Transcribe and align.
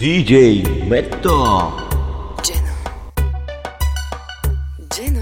DJ 0.00 0.62
Метто. 0.88 1.72
Джено. 2.42 2.72
Джено. 4.90 5.20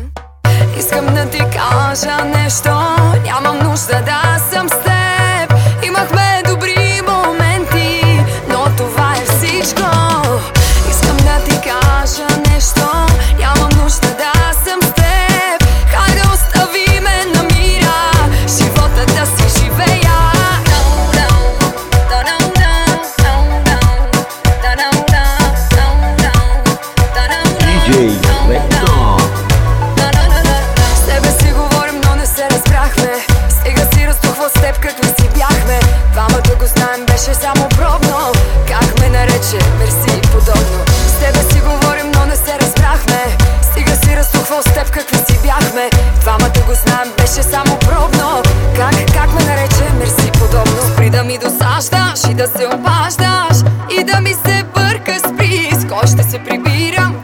Искам 0.79 1.14
да 1.14 1.30
ти 1.30 1.38
кажа 1.38 2.25
нещо. 2.25 2.68
Нямам 3.24 3.58
нужда 3.58 4.02
да 4.02 4.38
съм 4.50 4.68
с 4.68 4.72
теб. 4.72 5.54
Имахме 5.86 6.36
беше 47.27 47.43
само 47.43 47.79
пробно. 47.79 48.43
Как, 48.77 49.15
как 49.15 49.35
ме 49.35 49.45
нарече 49.45 49.93
мерси 49.98 50.30
подобно. 50.33 50.97
При 50.97 51.11
да 51.11 51.25
ми 51.25 51.39
досаждаш 51.39 52.30
и 52.30 52.35
да 52.35 52.47
се 52.47 52.66
обаждаш. 52.75 53.73
И 53.99 54.05
да 54.05 54.21
ми 54.21 54.35
се 54.35 54.65
бърка 54.75 55.19
спи, 55.19 55.71
С 55.73 55.87
кой 55.89 56.07
ще 56.07 56.23
се 56.23 56.39
прибирам? 56.39 57.16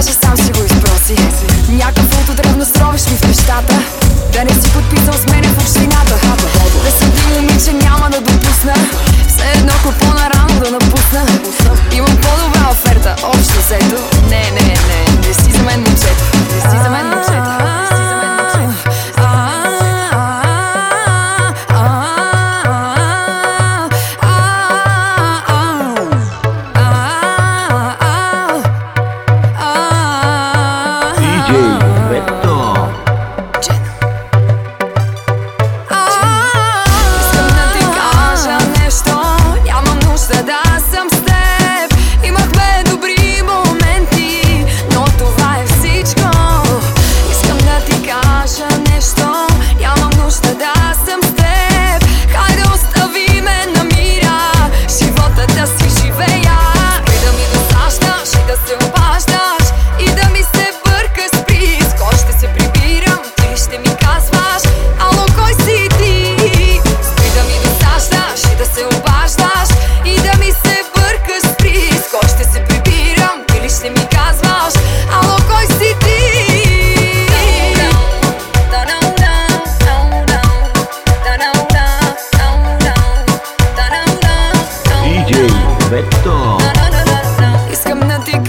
каже, 0.00 0.12
сам 0.12 0.36
си 0.36 0.52
го 0.52 0.64
изпроси. 0.64 1.16
Някакво 1.68 2.32
от 2.32 2.36
древно 2.36 2.64
стровиш 2.64 3.10
ми 3.10 3.16
в 3.16 3.28
нещата. 3.28 3.69
красота 40.30 40.69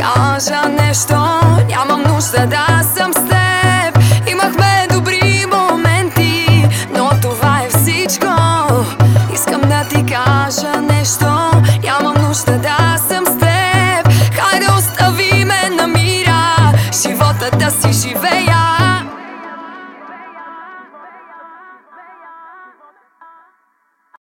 кажа 0.01 0.69
нещо 0.69 1.16
Нямам 1.67 2.01
нужда 2.01 2.47
да 2.47 2.84
съм 2.95 3.13
с 3.13 3.16
теб. 3.16 4.03
Имахме 4.31 4.88
добри 4.94 5.45
моменти 5.53 6.67
Но 6.95 7.09
това 7.22 7.62
е 7.63 7.69
всичко. 7.69 8.28
Искам 9.34 9.61
да 9.61 9.85
ти 9.90 10.06
кажа 10.06 10.81
нещо 10.81 11.51
Нямам 11.84 12.16
нужда 12.28 12.57
да 12.57 12.91